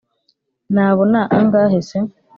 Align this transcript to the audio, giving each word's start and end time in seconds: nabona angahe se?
nabona 0.73 1.21
angahe 1.37 1.79
se? 1.89 1.97